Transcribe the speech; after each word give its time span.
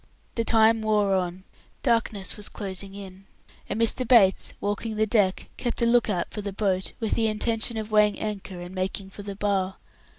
The 0.33 0.43
time 0.43 0.81
wore 0.81 1.13
on. 1.13 1.43
Darkness 1.83 2.35
was 2.35 2.49
closing 2.49 2.95
in, 2.95 3.27
and 3.69 3.79
Mr. 3.79 4.07
Bates, 4.07 4.55
walking 4.59 4.95
the 4.95 5.05
deck, 5.05 5.47
kept 5.57 5.79
a 5.83 5.85
look 5.85 6.09
out 6.09 6.31
for 6.31 6.41
the 6.41 6.51
boat, 6.51 6.93
with 6.99 7.11
the 7.11 7.27
intention 7.27 7.77
of 7.77 7.91
weighing 7.91 8.17
anchor 8.19 8.59
and 8.59 8.73
making 8.73 9.11
for 9.11 9.21
the 9.21 9.35
Bar. 9.35 9.75